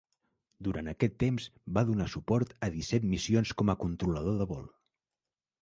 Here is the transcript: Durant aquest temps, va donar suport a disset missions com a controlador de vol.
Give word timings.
Durant 0.67 0.87
aquest 0.93 1.13
temps, 1.23 1.45
va 1.77 1.83
donar 1.91 2.09
suport 2.15 2.57
a 2.69 2.71
disset 2.79 3.07
missions 3.13 3.55
com 3.61 3.73
a 3.75 3.79
controlador 3.85 4.41
de 4.45 4.53
vol. 4.55 4.69